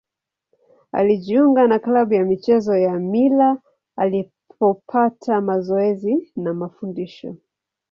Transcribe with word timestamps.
Alijiunga 0.91 1.67
na 1.67 1.79
klabu 1.79 2.13
ya 2.13 2.23
michezo 2.25 2.77
ya 2.77 2.99
Mila 2.99 3.57
alipopata 3.95 5.41
mazoezi 5.41 6.31
na 6.35 6.53
mafundisho. 6.53 7.35